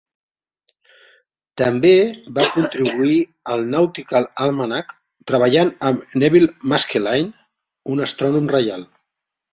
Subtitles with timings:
[1.61, 1.91] També
[2.37, 3.19] va contribuir
[3.55, 4.97] al "Nautical Almanac",
[5.33, 7.47] treballant amb Nevil Maskelyne,
[7.97, 8.89] un astrònom reial.